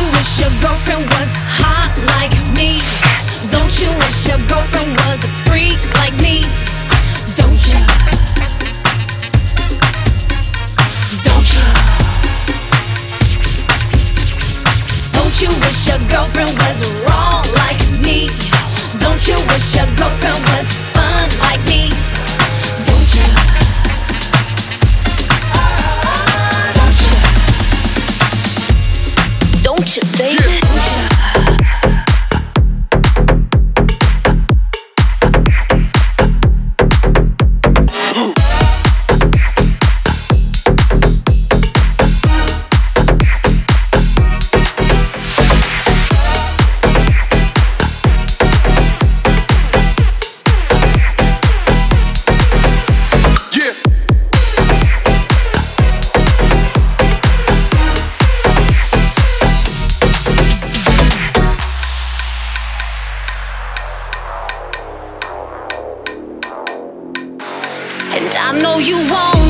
[0.00, 2.80] wish your girlfriend was hot like me?
[3.50, 6.48] Don't you wish your girlfriend was a freak like me?
[7.36, 7.82] Don't you?
[11.28, 11.68] Don't you?
[15.12, 18.32] Don't you wish your girlfriend was wrong like me?
[18.96, 21.11] Don't you wish your girlfriend was fun
[68.52, 69.41] I know you won't.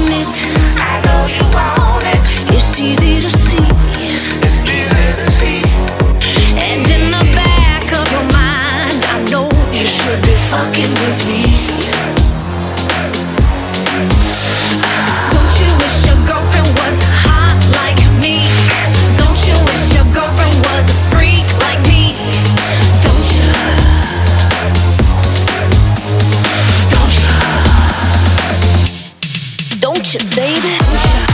[30.19, 31.32] baby.